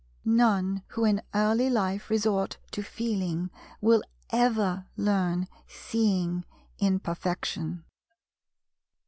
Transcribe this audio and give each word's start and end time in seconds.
None 0.25 0.81
who 0.87 1.05
in 1.05 1.21
early 1.35 1.69
life 1.69 2.09
resort 2.09 2.57
to 2.71 2.81
"Feeling" 2.81 3.51
will 3.81 4.01
ever 4.31 4.87
learn 4.97 5.47
"Seeing" 5.67 6.43
in 6.79 6.97
perfection. 6.99 7.83